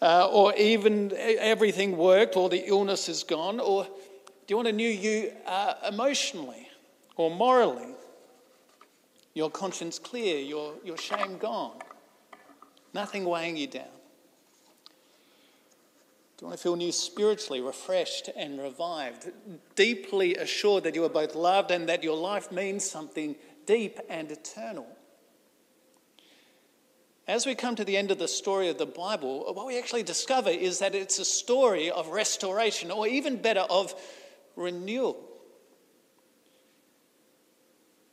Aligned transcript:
uh, 0.03 0.29
or 0.31 0.55
even 0.57 1.13
everything 1.17 1.97
worked, 1.97 2.37
or 2.37 2.51
the 2.51 2.69
illness 2.69 3.09
is 3.09 3.25
gone, 3.25 3.59
or 3.59 3.85
do 3.85 3.91
you 4.49 4.57
want 4.57 4.69
a 4.69 4.73
new 4.73 4.89
you 4.89 5.33
uh, 5.47 5.75
emotionally 5.89 6.69
or 7.17 7.31
morally? 7.31 7.95
Your 9.35 9.51
conscience 9.51 9.99
clear, 9.99 10.39
your, 10.41 10.75
your 10.85 10.99
shame 10.99 11.39
gone, 11.39 11.79
nothing 12.93 13.25
weighing 13.25 13.57
you 13.57 13.67
down. 13.67 13.87
Do 16.37 16.45
you 16.45 16.49
want 16.49 16.59
to 16.59 16.63
feel 16.63 16.77
new 16.77 16.93
spiritually, 16.93 17.63
refreshed 17.63 18.29
and 18.37 18.61
revived, 18.61 19.31
deeply 19.75 20.35
assured 20.35 20.85
that 20.85 20.95
you 20.95 21.05
are 21.05 21.09
both 21.09 21.35
loved 21.35 21.71
and 21.71 21.89
that 21.89 22.03
your 22.03 22.17
life 22.17 22.53
means 22.53 22.85
something 22.85 23.37
deep 23.65 24.01
and 24.11 24.31
eternal? 24.31 24.87
As 27.33 27.47
we 27.47 27.55
come 27.55 27.75
to 27.77 27.85
the 27.87 27.97
end 27.97 28.11
of 28.11 28.19
the 28.19 28.29
story 28.29 28.69
of 28.69 28.77
the 28.77 28.85
Bible, 28.85 29.51
what 29.55 29.67
we 29.67 29.79
actually 29.79 30.03
discover 30.03 30.51
is 30.51 30.81
that 30.81 30.95
it's 30.95 31.19
a 31.19 31.25
story 31.25 31.91
of 31.91 32.09
restoration, 32.09 32.91
or 32.91 33.09
even 33.09 33.37
better, 33.37 33.65
of 33.71 33.95
renewal. 34.55 35.19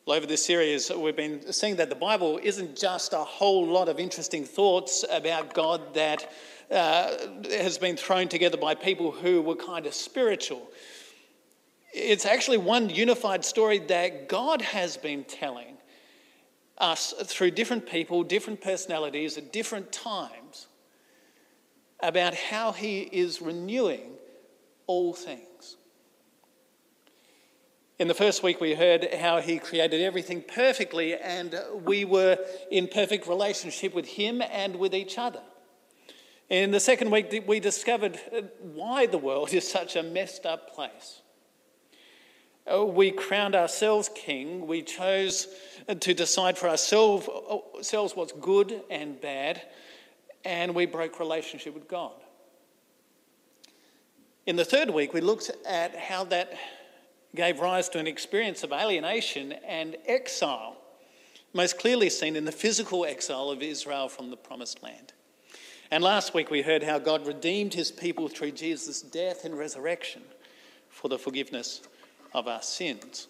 Well, 0.05 0.15
over 0.15 0.25
this 0.25 0.45
series, 0.45 0.89
we've 0.89 1.17
been 1.17 1.51
seeing 1.51 1.75
that 1.75 1.89
the 1.89 1.97
Bible 1.97 2.39
isn't 2.41 2.77
just 2.77 3.11
a 3.11 3.17
whole 3.17 3.67
lot 3.67 3.89
of 3.89 3.99
interesting 3.99 4.45
thoughts 4.45 5.03
about 5.11 5.53
God 5.53 5.95
that 5.95 6.31
uh, 6.71 7.17
has 7.49 7.77
been 7.77 7.97
thrown 7.97 8.29
together 8.29 8.55
by 8.55 8.73
people 8.73 9.11
who 9.11 9.41
were 9.41 9.57
kind 9.57 9.85
of 9.85 9.93
spiritual. 9.93 10.65
It's 11.93 12.25
actually 12.25 12.59
one 12.59 12.89
unified 12.89 13.43
story 13.43 13.79
that 13.79 14.29
God 14.29 14.61
has 14.61 14.95
been 14.95 15.25
telling 15.25 15.75
us 16.79 17.13
through 17.25 17.51
different 17.51 17.87
people, 17.87 18.23
different 18.23 18.61
personalities 18.61 19.37
at 19.37 19.51
different 19.51 19.91
times 19.91 20.67
about 22.01 22.33
how 22.33 22.71
He 22.71 23.01
is 23.01 23.41
renewing 23.41 24.11
all 24.87 25.13
things. 25.13 25.77
In 27.99 28.07
the 28.07 28.13
first 28.13 28.43
week, 28.43 28.61
we 28.61 28.75
heard 28.75 29.13
how 29.13 29.41
He 29.41 29.59
created 29.59 30.01
everything 30.01 30.41
perfectly, 30.41 31.15
and 31.15 31.59
we 31.83 32.05
were 32.05 32.37
in 32.71 32.87
perfect 32.87 33.27
relationship 33.27 33.93
with 33.93 34.05
Him 34.05 34.41
and 34.41 34.77
with 34.77 34.95
each 34.95 35.17
other. 35.17 35.41
In 36.49 36.71
the 36.71 36.79
second 36.79 37.11
week, 37.11 37.43
we 37.45 37.59
discovered 37.59 38.19
why 38.61 39.05
the 39.05 39.17
world 39.17 39.53
is 39.53 39.67
such 39.67 39.95
a 39.95 40.01
messed 40.01 40.45
up 40.45 40.73
place. 40.73 41.21
Uh, 42.71 42.85
we 42.85 43.11
crowned 43.11 43.55
ourselves 43.55 44.09
king. 44.13 44.67
We 44.67 44.81
chose 44.81 45.47
to 45.87 46.13
decide 46.13 46.57
for 46.57 46.69
ourselves, 46.69 47.27
ourselves 47.27 48.15
what's 48.15 48.33
good 48.33 48.81
and 48.89 49.19
bad, 49.19 49.61
and 50.45 50.75
we 50.75 50.85
broke 50.85 51.19
relationship 51.19 51.73
with 51.73 51.87
God. 51.87 52.13
In 54.45 54.55
the 54.55 54.65
third 54.65 54.89
week, 54.89 55.13
we 55.13 55.21
looked 55.21 55.51
at 55.67 55.95
how 55.95 56.23
that 56.25 56.53
gave 57.35 57.59
rise 57.59 57.89
to 57.89 57.99
an 57.99 58.07
experience 58.07 58.63
of 58.63 58.71
alienation 58.71 59.53
and 59.67 59.95
exile, 60.05 60.77
most 61.53 61.79
clearly 61.79 62.09
seen 62.09 62.35
in 62.35 62.45
the 62.45 62.51
physical 62.51 63.05
exile 63.05 63.49
of 63.49 63.61
Israel 63.61 64.09
from 64.09 64.29
the 64.29 64.37
promised 64.37 64.81
land. 64.83 65.13
And 65.91 66.03
last 66.03 66.35
week, 66.35 66.51
we 66.51 66.61
heard 66.61 66.83
how 66.83 66.99
God 66.99 67.25
redeemed 67.25 67.73
his 67.73 67.91
people 67.91 68.27
through 68.27 68.51
Jesus' 68.51 69.01
death 69.01 69.43
and 69.43 69.57
resurrection 69.57 70.21
for 70.89 71.09
the 71.09 71.17
forgiveness 71.17 71.81
of 72.33 72.47
our 72.47 72.61
sins. 72.61 73.27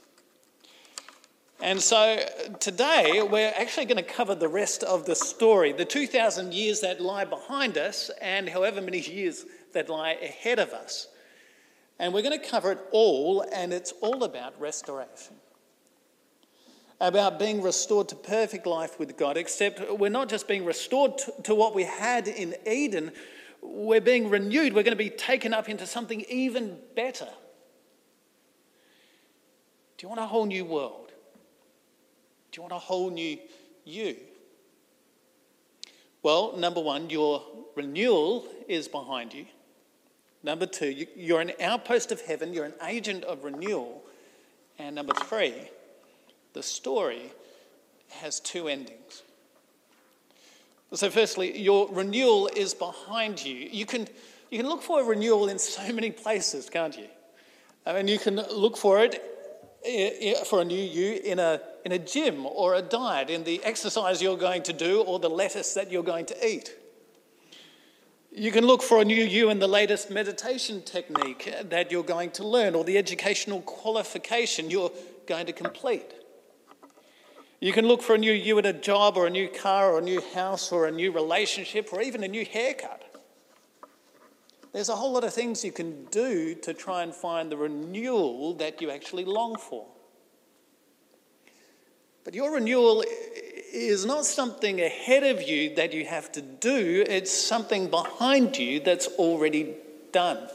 And 1.62 1.82
so 1.82 2.20
today 2.62 3.22
we're 3.22 3.54
actually 3.58 3.86
going 3.86 3.98
to 3.98 4.04
cover 4.04 4.34
the 4.34 4.48
rest 4.48 4.82
of 4.84 5.06
the 5.06 5.16
story, 5.16 5.74
the 5.74 5.84
2,000 5.84 6.54
years 6.54 6.80
that 6.82 7.02
lie 7.02 7.26
behind 7.26 7.78
us 7.78 8.10
and 8.22 8.48
however 8.48 8.80
many 8.82 9.00
years 9.00 9.46
that 9.74 9.90
lie 9.90 10.12
ahead 10.12 10.58
of 10.60 10.70
us. 10.72 11.08
And 12.00 12.14
we're 12.14 12.22
going 12.22 12.40
to 12.40 12.48
cover 12.48 12.72
it 12.72 12.80
all, 12.92 13.46
and 13.54 13.74
it's 13.74 13.92
all 14.00 14.24
about 14.24 14.60
restoration. 14.60 15.36
About 17.02 17.40
being 17.40 17.62
restored 17.62 18.08
to 18.10 18.16
perfect 18.16 18.66
life 18.66 18.98
with 18.98 19.18
God, 19.18 19.36
except 19.36 19.82
we're 20.00 20.10
not 20.10 20.30
just 20.30 20.48
being 20.48 20.64
restored 20.64 21.22
to 21.44 21.54
what 21.54 21.76
we 21.76 21.84
had 21.84 22.30
in 22.30 22.56
Eden, 22.66 23.12
we're 23.62 24.00
being 24.00 24.30
renewed. 24.30 24.74
We're 24.74 24.84
going 24.84 24.98
to 24.98 25.04
be 25.04 25.10
taken 25.10 25.54
up 25.54 25.68
into 25.68 25.86
something 25.86 26.22
even 26.30 26.78
better. 26.96 27.28
Do 30.00 30.06
you 30.06 30.08
want 30.08 30.22
a 30.22 30.28
whole 30.28 30.46
new 30.46 30.64
world? 30.64 31.12
Do 32.54 32.60
you 32.60 32.62
want 32.62 32.72
a 32.72 32.80
whole 32.80 33.10
new 33.10 33.38
you? 33.84 34.16
Well, 36.24 36.56
number 36.56 36.80
one, 36.80 37.10
your 37.10 37.44
renewal 37.76 38.48
is 38.70 38.88
behind 38.88 39.34
you. 39.34 39.46
Number 40.42 40.66
two, 40.66 41.06
you're 41.18 41.42
an 41.42 41.52
outpost 41.62 42.14
of 42.14 42.22
heaven, 42.22 42.54
you're 42.54 42.64
an 42.64 42.76
agent 42.88 43.26
of 43.26 43.44
renewal. 43.44 44.02
And 44.78 44.96
number 44.96 45.14
three, 45.14 45.54
the 46.54 46.64
story 46.64 47.34
has 48.08 48.40
two 48.40 48.70
endings. 48.70 49.24
So, 50.94 51.10
firstly, 51.10 51.60
your 51.60 51.90
renewal 51.92 52.50
is 52.56 52.74
behind 52.74 53.44
you. 53.44 53.68
You 53.70 53.86
can, 53.86 54.08
you 54.50 54.60
can 54.60 54.70
look 54.70 54.82
for 54.82 55.02
a 55.02 55.04
renewal 55.04 55.50
in 55.50 55.60
so 55.60 55.92
many 55.92 56.10
places, 56.10 56.70
can't 56.70 56.98
you? 56.98 57.08
I 57.86 57.92
mean, 57.92 58.08
you 58.08 58.18
can 58.18 58.38
look 58.38 58.78
for 58.78 59.04
it 59.04 59.29
for 60.46 60.62
a 60.62 60.66
new 60.66 60.82
you 60.82 61.20
in 61.24 61.40
a, 61.40 61.62
in 61.86 61.92
a 61.92 62.00
gym 62.00 62.46
or 62.46 62.76
a 62.76 62.82
diet, 62.82 63.30
in 63.30 63.44
the 63.44 63.64
exercise 63.64 64.22
you're 64.22 64.38
going 64.38 64.64
to 64.64 64.74
do 64.74 65.02
or 65.02 65.20
the 65.20 65.30
lettuce 65.30 65.74
that 65.74 65.92
you're 65.92 66.04
going 66.04 66.26
to 66.26 66.48
eat. 66.48 66.76
You 68.32 68.52
can 68.52 68.66
look 68.66 68.84
for 68.84 69.02
a 69.02 69.06
new 69.06 69.24
you 69.24 69.50
in 69.50 69.60
the 69.60 69.68
latest 69.68 70.12
meditation 70.12 70.84
technique 70.84 71.54
that 71.70 71.92
you're 71.92 72.04
going 72.04 72.32
to 72.32 72.46
learn 72.46 72.76
or 72.76 72.84
the 72.84 72.98
educational 72.98 73.62
qualification 73.62 74.70
you're 74.70 74.92
going 75.26 75.48
to 75.48 75.54
complete. 75.54 76.14
You 77.60 77.74
can 77.74 77.88
look 77.88 78.02
for 78.02 78.16
a 78.16 78.18
new 78.18 78.32
you 78.32 78.58
in 78.60 78.66
a 78.66 78.74
job 78.74 79.18
or 79.18 79.28
a 79.28 79.30
new 79.30 79.50
car 79.50 79.92
or 79.92 80.00
a 80.00 80.02
new 80.02 80.22
house 80.34 80.72
or 80.72 80.86
a 80.86 80.92
new 80.92 81.12
relationship 81.12 81.90
or 81.92 82.02
even 82.02 82.24
a 82.24 82.28
new 82.28 82.46
haircut. 82.46 83.09
There's 84.72 84.90
a 84.90 84.96
whole 84.96 85.14
lot 85.14 85.24
of 85.24 85.34
things 85.34 85.66
you 85.66 85.72
can 85.72 86.06
do 86.06 86.54
to 86.56 86.74
try 86.74 87.02
and 87.04 87.14
find 87.14 87.52
the 87.52 87.58
renewal 87.58 88.54
that 88.56 88.82
you 88.82 88.92
actually 88.92 89.26
long 89.26 89.56
for. 89.56 89.86
But 92.24 92.36
your 92.36 92.54
renewal 92.54 93.04
is 93.74 94.06
not 94.06 94.26
something 94.26 94.80
ahead 94.80 95.24
of 95.24 95.42
you 95.42 95.76
that 95.76 95.94
you 95.94 96.06
have 96.06 96.32
to 96.34 96.42
do, 96.42 97.04
it's 97.08 97.32
something 97.32 97.90
behind 97.90 98.58
you 98.58 98.80
that's 98.80 99.08
already 99.08 99.76
done. 100.12 100.48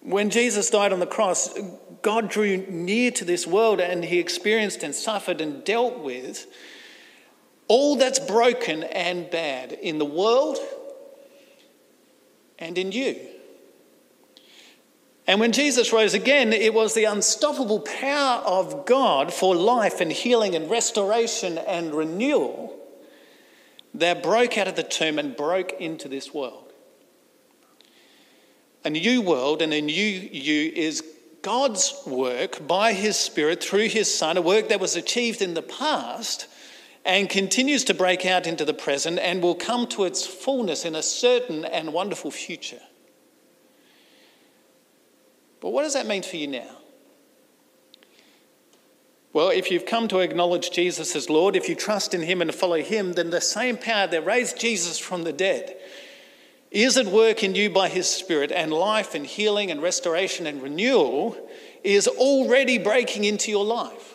When 0.00 0.30
Jesus 0.30 0.68
died 0.68 0.92
on 0.92 0.98
the 0.98 1.06
cross, 1.06 1.56
God 2.02 2.28
drew 2.28 2.56
near 2.56 3.12
to 3.12 3.24
this 3.24 3.46
world 3.46 3.80
and 3.80 4.04
he 4.04 4.18
experienced 4.18 4.82
and 4.82 4.92
suffered 4.92 5.40
and 5.40 5.62
dealt 5.62 6.00
with 6.00 6.48
all 7.68 7.94
that's 7.94 8.18
broken 8.18 8.82
and 8.82 9.30
bad 9.30 9.72
in 9.72 9.98
the 9.98 10.04
world 10.04 10.58
and 12.62 12.78
in 12.78 12.92
you. 12.92 13.16
And 15.26 15.40
when 15.40 15.52
Jesus 15.52 15.92
rose 15.92 16.14
again, 16.14 16.52
it 16.52 16.74
was 16.74 16.94
the 16.94 17.04
unstoppable 17.04 17.80
power 17.80 18.42
of 18.44 18.86
God 18.86 19.32
for 19.32 19.54
life 19.54 20.00
and 20.00 20.10
healing 20.10 20.54
and 20.54 20.70
restoration 20.70 21.58
and 21.58 21.94
renewal 21.94 22.76
that 23.94 24.22
broke 24.22 24.58
out 24.58 24.68
of 24.68 24.76
the 24.76 24.82
tomb 24.82 25.18
and 25.18 25.36
broke 25.36 25.72
into 25.80 26.08
this 26.08 26.32
world. 26.32 26.72
A 28.84 28.90
new 28.90 29.22
world 29.22 29.62
and 29.62 29.72
a 29.72 29.80
new 29.80 30.02
you 30.02 30.72
is 30.74 31.04
God's 31.42 31.94
work 32.06 32.66
by 32.66 32.92
His 32.92 33.16
Spirit 33.16 33.62
through 33.62 33.88
His 33.88 34.12
Son, 34.12 34.36
a 34.36 34.42
work 34.42 34.68
that 34.70 34.80
was 34.80 34.96
achieved 34.96 35.42
in 35.42 35.54
the 35.54 35.62
past 35.62 36.48
and 37.04 37.28
continues 37.28 37.84
to 37.84 37.94
break 37.94 38.24
out 38.24 38.46
into 38.46 38.64
the 38.64 38.74
present 38.74 39.18
and 39.18 39.42
will 39.42 39.54
come 39.54 39.86
to 39.88 40.04
its 40.04 40.26
fullness 40.26 40.84
in 40.84 40.94
a 40.94 41.02
certain 41.02 41.64
and 41.64 41.92
wonderful 41.92 42.30
future. 42.30 42.80
But 45.60 45.70
what 45.70 45.82
does 45.82 45.94
that 45.94 46.06
mean 46.06 46.22
for 46.22 46.36
you 46.36 46.48
now? 46.48 46.76
Well, 49.32 49.48
if 49.48 49.70
you've 49.70 49.86
come 49.86 50.08
to 50.08 50.18
acknowledge 50.18 50.70
Jesus 50.70 51.16
as 51.16 51.30
Lord, 51.30 51.56
if 51.56 51.68
you 51.68 51.74
trust 51.74 52.12
in 52.12 52.20
Him 52.20 52.42
and 52.42 52.54
follow 52.54 52.82
Him, 52.82 53.14
then 53.14 53.30
the 53.30 53.40
same 53.40 53.78
power 53.78 54.06
that 54.06 54.26
raised 54.26 54.60
Jesus 54.60 54.98
from 54.98 55.24
the 55.24 55.32
dead 55.32 55.74
is 56.70 56.98
at 56.98 57.06
work 57.06 57.42
in 57.42 57.54
you 57.54 57.70
by 57.70 57.88
His 57.88 58.08
Spirit, 58.08 58.52
and 58.52 58.72
life 58.72 59.14
and 59.14 59.26
healing 59.26 59.70
and 59.70 59.82
restoration 59.82 60.46
and 60.46 60.62
renewal 60.62 61.36
is 61.82 62.08
already 62.08 62.78
breaking 62.78 63.24
into 63.24 63.50
your 63.50 63.64
life. 63.64 64.11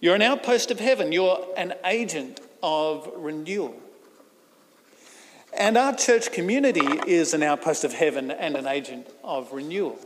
You're 0.00 0.14
an 0.14 0.22
outpost 0.22 0.70
of 0.70 0.80
heaven, 0.80 1.12
you're 1.12 1.46
an 1.56 1.74
agent 1.84 2.40
of 2.62 3.08
renewal. 3.16 3.76
And 5.52 5.76
our 5.76 5.94
church 5.94 6.32
community 6.32 6.86
is 7.06 7.34
an 7.34 7.42
outpost 7.42 7.84
of 7.84 7.92
heaven 7.92 8.30
and 8.30 8.56
an 8.56 8.66
agent 8.66 9.08
of 9.22 9.52
renewal. 9.52 9.98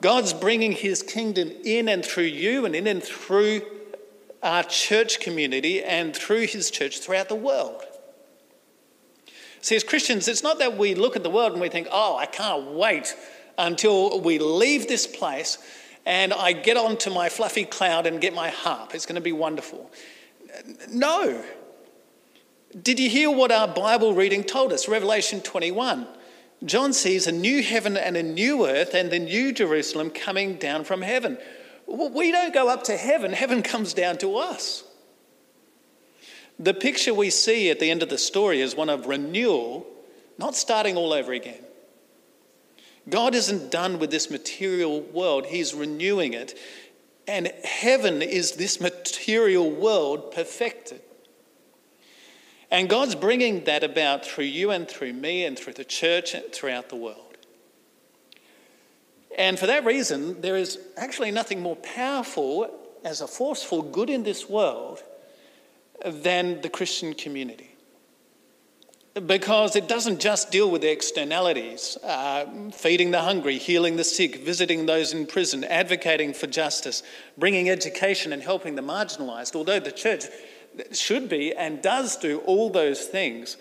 God's 0.00 0.32
bringing 0.32 0.72
his 0.72 1.02
kingdom 1.02 1.50
in 1.64 1.88
and 1.88 2.04
through 2.04 2.24
you 2.24 2.64
and 2.66 2.76
in 2.76 2.86
and 2.86 3.02
through 3.02 3.62
our 4.42 4.62
church 4.62 5.18
community 5.18 5.82
and 5.82 6.14
through 6.14 6.46
his 6.46 6.70
church 6.70 7.00
throughout 7.00 7.28
the 7.28 7.34
world. 7.34 7.82
See, 9.60 9.74
as 9.74 9.82
Christians, 9.82 10.28
it's 10.28 10.44
not 10.44 10.60
that 10.60 10.78
we 10.78 10.94
look 10.94 11.16
at 11.16 11.24
the 11.24 11.30
world 11.30 11.52
and 11.52 11.60
we 11.60 11.68
think, 11.68 11.88
oh, 11.90 12.16
I 12.16 12.26
can't 12.26 12.72
wait 12.72 13.16
until 13.56 14.20
we 14.20 14.38
leave 14.38 14.86
this 14.86 15.06
place 15.06 15.58
and 16.08 16.32
I 16.32 16.54
get 16.54 16.78
onto 16.78 17.10
my 17.10 17.28
fluffy 17.28 17.66
cloud 17.66 18.06
and 18.06 18.18
get 18.18 18.32
my 18.32 18.48
harp. 18.48 18.94
It's 18.94 19.04
going 19.04 19.16
to 19.16 19.20
be 19.20 19.30
wonderful. 19.30 19.90
No, 20.90 21.44
did 22.82 22.98
you 22.98 23.10
hear 23.10 23.30
what 23.30 23.52
our 23.52 23.68
Bible 23.68 24.14
reading 24.14 24.42
told 24.42 24.72
us? 24.72 24.88
Revelation 24.88 25.42
21. 25.42 26.08
John 26.64 26.94
sees 26.94 27.26
a 27.26 27.32
new 27.32 27.62
heaven 27.62 27.98
and 27.98 28.16
a 28.16 28.22
new 28.22 28.66
earth 28.66 28.94
and 28.94 29.10
the 29.10 29.18
new 29.18 29.52
Jerusalem 29.52 30.08
coming 30.08 30.56
down 30.56 30.84
from 30.84 31.02
heaven. 31.02 31.36
We 31.86 32.32
don't 32.32 32.54
go 32.54 32.70
up 32.70 32.84
to 32.84 32.96
heaven, 32.96 33.34
heaven 33.34 33.62
comes 33.62 33.92
down 33.92 34.16
to 34.18 34.38
us. 34.38 34.84
The 36.58 36.72
picture 36.72 37.12
we 37.12 37.28
see 37.28 37.70
at 37.70 37.80
the 37.80 37.90
end 37.90 38.02
of 38.02 38.08
the 38.08 38.18
story 38.18 38.62
is 38.62 38.74
one 38.74 38.88
of 38.88 39.06
renewal, 39.06 39.86
not 40.38 40.56
starting 40.56 40.96
all 40.96 41.12
over 41.12 41.34
again. 41.34 41.67
God 43.08 43.34
isn't 43.34 43.70
done 43.70 43.98
with 43.98 44.10
this 44.10 44.30
material 44.30 45.00
world, 45.00 45.46
He's 45.46 45.74
renewing 45.74 46.34
it. 46.34 46.58
And 47.26 47.52
heaven 47.62 48.22
is 48.22 48.52
this 48.52 48.80
material 48.80 49.70
world 49.70 50.32
perfected. 50.32 51.02
And 52.70 52.88
God's 52.88 53.14
bringing 53.14 53.64
that 53.64 53.84
about 53.84 54.24
through 54.24 54.44
you 54.44 54.70
and 54.70 54.88
through 54.88 55.12
me 55.12 55.44
and 55.44 55.58
through 55.58 55.74
the 55.74 55.84
church 55.84 56.34
and 56.34 56.44
throughout 56.52 56.88
the 56.88 56.96
world. 56.96 57.36
And 59.36 59.58
for 59.58 59.66
that 59.66 59.84
reason, 59.84 60.40
there 60.40 60.56
is 60.56 60.78
actually 60.96 61.30
nothing 61.30 61.60
more 61.60 61.76
powerful 61.76 62.70
as 63.04 63.20
a 63.20 63.28
force 63.28 63.62
for 63.62 63.84
good 63.84 64.10
in 64.10 64.22
this 64.22 64.48
world 64.48 65.02
than 66.04 66.60
the 66.60 66.68
Christian 66.68 67.14
community. 67.14 67.67
Because 69.26 69.74
it 69.74 69.88
doesn't 69.88 70.20
just 70.20 70.50
deal 70.50 70.70
with 70.70 70.82
the 70.82 70.90
externalities 70.90 71.96
uh, 72.04 72.46
feeding 72.72 73.10
the 73.10 73.20
hungry, 73.20 73.58
healing 73.58 73.96
the 73.96 74.04
sick, 74.04 74.44
visiting 74.44 74.86
those 74.86 75.12
in 75.12 75.26
prison, 75.26 75.64
advocating 75.64 76.32
for 76.32 76.46
justice, 76.46 77.02
bringing 77.36 77.70
education, 77.70 78.32
and 78.32 78.42
helping 78.42 78.74
the 78.74 78.82
marginalised. 78.82 79.56
Although 79.56 79.80
the 79.80 79.92
church 79.92 80.24
should 80.92 81.28
be 81.28 81.54
and 81.54 81.82
does 81.82 82.16
do 82.16 82.38
all 82.40 82.70
those 82.70 83.06
things 83.06 83.56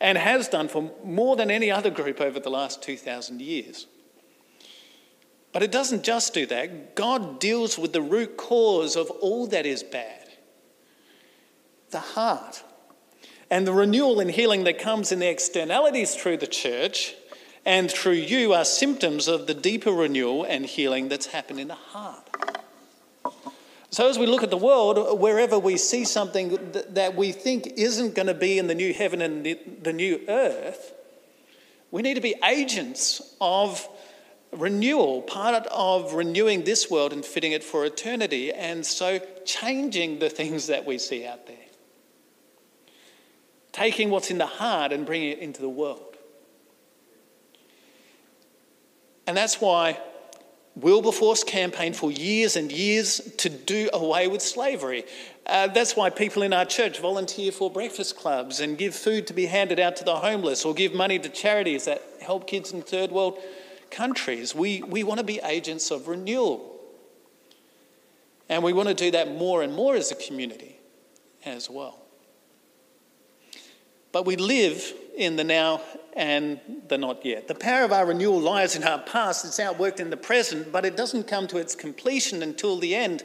and 0.00 0.16
has 0.18 0.48
done 0.48 0.68
for 0.68 0.90
more 1.04 1.36
than 1.36 1.50
any 1.50 1.70
other 1.70 1.90
group 1.90 2.20
over 2.20 2.38
the 2.38 2.50
last 2.50 2.82
2,000 2.82 3.40
years. 3.40 3.86
But 5.52 5.62
it 5.62 5.72
doesn't 5.72 6.04
just 6.04 6.34
do 6.34 6.46
that. 6.46 6.94
God 6.94 7.40
deals 7.40 7.78
with 7.78 7.92
the 7.92 8.02
root 8.02 8.36
cause 8.36 8.94
of 8.94 9.10
all 9.10 9.46
that 9.48 9.66
is 9.66 9.82
bad 9.82 10.26
the 11.90 12.00
heart. 12.00 12.62
And 13.50 13.66
the 13.66 13.72
renewal 13.72 14.20
and 14.20 14.30
healing 14.30 14.64
that 14.64 14.78
comes 14.78 15.12
in 15.12 15.20
the 15.20 15.28
externalities 15.28 16.14
through 16.14 16.38
the 16.38 16.46
church 16.46 17.14
and 17.64 17.90
through 17.90 18.12
you 18.12 18.52
are 18.52 18.64
symptoms 18.64 19.28
of 19.28 19.46
the 19.46 19.54
deeper 19.54 19.90
renewal 19.90 20.44
and 20.44 20.64
healing 20.64 21.08
that's 21.08 21.26
happened 21.26 21.60
in 21.60 21.68
the 21.68 21.74
heart. 21.74 22.28
So, 23.90 24.08
as 24.08 24.18
we 24.18 24.26
look 24.26 24.42
at 24.42 24.50
the 24.50 24.56
world, 24.56 25.20
wherever 25.20 25.58
we 25.58 25.76
see 25.76 26.04
something 26.04 26.58
that 26.90 27.16
we 27.16 27.32
think 27.32 27.66
isn't 27.76 28.14
going 28.14 28.26
to 28.26 28.34
be 28.34 28.58
in 28.58 28.66
the 28.66 28.74
new 28.74 28.92
heaven 28.92 29.22
and 29.22 29.44
the 29.82 29.92
new 29.92 30.20
earth, 30.28 30.92
we 31.90 32.02
need 32.02 32.14
to 32.14 32.20
be 32.20 32.34
agents 32.44 33.34
of 33.40 33.88
renewal, 34.52 35.22
part 35.22 35.66
of 35.66 36.14
renewing 36.14 36.64
this 36.64 36.90
world 36.90 37.12
and 37.12 37.24
fitting 37.24 37.52
it 37.52 37.64
for 37.64 37.84
eternity, 37.84 38.52
and 38.52 38.84
so 38.84 39.20
changing 39.44 40.18
the 40.18 40.28
things 40.28 40.66
that 40.66 40.84
we 40.84 40.98
see 40.98 41.24
out 41.26 41.46
there. 41.46 41.56
Taking 43.76 44.08
what's 44.08 44.30
in 44.30 44.38
the 44.38 44.46
heart 44.46 44.90
and 44.90 45.04
bringing 45.04 45.32
it 45.32 45.38
into 45.40 45.60
the 45.60 45.68
world. 45.68 46.16
And 49.26 49.36
that's 49.36 49.60
why 49.60 50.00
Wilberforce 50.76 51.44
campaigned 51.44 51.94
for 51.94 52.10
years 52.10 52.56
and 52.56 52.72
years 52.72 53.20
to 53.36 53.50
do 53.50 53.90
away 53.92 54.28
with 54.28 54.40
slavery. 54.40 55.04
Uh, 55.44 55.66
that's 55.66 55.94
why 55.94 56.08
people 56.08 56.42
in 56.42 56.54
our 56.54 56.64
church 56.64 57.00
volunteer 57.00 57.52
for 57.52 57.70
breakfast 57.70 58.16
clubs 58.16 58.60
and 58.60 58.78
give 58.78 58.94
food 58.94 59.26
to 59.26 59.34
be 59.34 59.44
handed 59.44 59.78
out 59.78 59.94
to 59.96 60.04
the 60.04 60.16
homeless 60.16 60.64
or 60.64 60.72
give 60.72 60.94
money 60.94 61.18
to 61.18 61.28
charities 61.28 61.84
that 61.84 62.00
help 62.22 62.46
kids 62.46 62.72
in 62.72 62.80
third 62.80 63.12
world 63.12 63.38
countries. 63.90 64.54
We, 64.54 64.80
we 64.84 65.04
want 65.04 65.18
to 65.18 65.26
be 65.26 65.38
agents 65.44 65.90
of 65.90 66.08
renewal. 66.08 66.80
And 68.48 68.62
we 68.62 68.72
want 68.72 68.88
to 68.88 68.94
do 68.94 69.10
that 69.10 69.36
more 69.36 69.62
and 69.62 69.74
more 69.74 69.96
as 69.96 70.10
a 70.10 70.14
community 70.14 70.76
as 71.44 71.68
well. 71.68 72.05
But 74.16 74.24
we 74.24 74.36
live 74.36 74.94
in 75.14 75.36
the 75.36 75.44
now 75.44 75.82
and 76.14 76.58
the 76.88 76.96
not 76.96 77.22
yet. 77.22 77.48
The 77.48 77.54
power 77.54 77.84
of 77.84 77.92
our 77.92 78.06
renewal 78.06 78.40
lies 78.40 78.74
in 78.74 78.82
our 78.82 78.98
past, 78.98 79.44
it's 79.44 79.60
outworked 79.60 80.00
in 80.00 80.08
the 80.08 80.16
present, 80.16 80.72
but 80.72 80.86
it 80.86 80.96
doesn't 80.96 81.24
come 81.28 81.46
to 81.48 81.58
its 81.58 81.74
completion 81.74 82.42
until 82.42 82.78
the 82.78 82.94
end. 82.94 83.24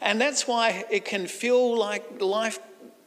And 0.00 0.20
that's 0.20 0.48
why 0.48 0.84
it 0.90 1.04
can 1.04 1.28
feel 1.28 1.78
like 1.78 2.20
life 2.20 2.58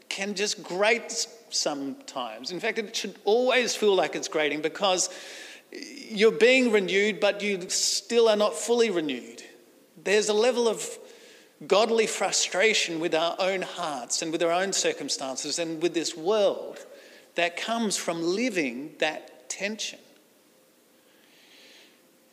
can 0.07 0.33
just 0.33 0.63
grate 0.63 1.27
sometimes. 1.49 2.51
In 2.51 2.61
fact, 2.61 2.79
it 2.79 2.95
should 2.95 3.15
always 3.25 3.75
feel 3.75 3.95
like 3.95 4.15
it's 4.15 4.29
grating 4.29 4.61
because 4.61 5.09
you're 5.73 6.31
being 6.31 6.71
renewed, 6.71 7.19
but 7.19 7.41
you 7.41 7.69
still 7.69 8.29
are 8.29 8.37
not 8.37 8.53
fully 8.53 8.91
renewed. 8.91 9.43
There's 10.01 10.29
a 10.29 10.33
level 10.33 10.69
of 10.69 10.87
godly 11.67 12.07
frustration 12.07 13.01
with 13.01 13.13
our 13.13 13.35
own 13.39 13.61
hearts 13.61 14.21
and 14.21 14.31
with 14.31 14.41
our 14.41 14.53
own 14.53 14.71
circumstances 14.71 15.59
and 15.59 15.81
with 15.81 15.93
this 15.93 16.15
world 16.15 16.85
that 17.35 17.57
comes 17.57 17.97
from 17.97 18.21
living 18.23 18.95
that 18.99 19.49
tension. 19.49 19.99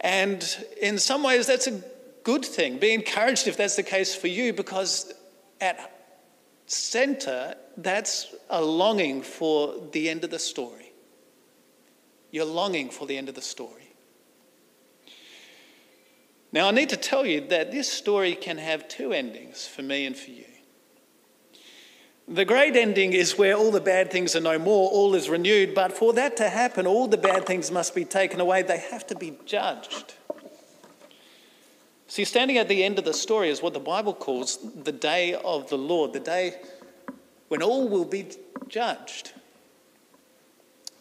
And 0.01 0.45
in 0.81 0.99
some 0.99 1.23
ways, 1.23 1.47
that's 1.47 1.67
a 1.67 1.83
good 2.25 2.45
thing. 2.45 2.79
Be 2.79 2.93
encouraged 2.93 3.47
if 3.47 3.57
that's 3.57 3.77
the 3.77 3.83
case 3.83 4.15
for 4.15 4.29
you, 4.29 4.53
because 4.53 5.13
at 5.61 5.93
center, 6.67 7.55
that's 7.77 8.35
a 8.51 8.63
longing 8.63 9.23
for 9.23 9.75
the 9.93 10.09
end 10.09 10.25
of 10.25 10.31
the 10.31 10.39
story. 10.39 10.93
You're 12.31 12.45
longing 12.45 12.91
for 12.91 13.07
the 13.07 13.17
end 13.17 13.29
of 13.29 13.35
the 13.35 13.43
story. 13.43 13.91
Now, 16.53 16.69
I 16.69 16.71
need 16.71 16.91
to 16.91 16.97
tell 16.97 17.25
you 17.25 17.41
that 17.49 17.73
this 17.73 17.91
story 17.91 18.35
can 18.35 18.59
have 18.59 18.89
two 18.89 19.13
endings 19.13 19.67
for 19.67 19.83
me 19.83 20.05
and 20.05 20.17
for 20.17 20.31
you. 20.31 20.45
The 22.29 22.45
great 22.45 22.77
ending 22.77 23.13
is 23.13 23.37
where 23.37 23.55
all 23.55 23.71
the 23.73 23.81
bad 23.81 24.11
things 24.11 24.37
are 24.37 24.41
no 24.41 24.59
more, 24.59 24.89
all 24.91 25.15
is 25.15 25.29
renewed, 25.29 25.75
but 25.75 25.93
for 25.93 26.13
that 26.13 26.37
to 26.37 26.49
happen, 26.49 26.87
all 26.87 27.09
the 27.09 27.17
bad 27.17 27.47
things 27.47 27.71
must 27.71 27.95
be 27.95 28.05
taken 28.05 28.41
away. 28.41 28.63
They 28.63 28.79
have 28.79 29.07
to 29.09 29.17
be 29.17 29.37
judged. 29.45 30.15
See, 32.07 32.25
standing 32.25 32.59
at 32.59 32.69
the 32.69 32.85
end 32.85 32.99
of 32.99 33.05
the 33.05 33.15
story 33.15 33.49
is 33.49 33.63
what 33.63 33.73
the 33.73 33.81
Bible 33.81 34.15
calls 34.15 34.59
the 34.75 34.93
day 34.93 35.35
of 35.35 35.69
the 35.69 35.79
Lord, 35.79 36.13
the 36.13 36.21
day 36.21 36.61
when 37.49 37.63
all 37.63 37.89
will 37.89 38.05
be 38.05 38.27
judged. 38.69 39.33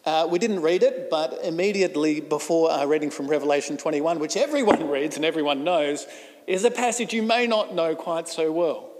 Uh, 0.04 0.26
we 0.28 0.38
didn't 0.38 0.60
read 0.60 0.82
it, 0.82 1.08
but 1.08 1.38
immediately 1.44 2.20
before 2.20 2.70
our 2.70 2.88
reading 2.88 3.10
from 3.10 3.28
Revelation 3.28 3.76
21, 3.76 4.18
which 4.18 4.36
everyone 4.36 4.88
reads 4.90 5.16
and 5.16 5.24
everyone 5.24 5.62
knows, 5.62 6.06
is 6.46 6.64
a 6.64 6.70
passage 6.70 7.12
you 7.12 7.22
may 7.22 7.46
not 7.46 7.74
know 7.74 7.94
quite 7.94 8.26
so 8.26 8.50
well. 8.50 8.91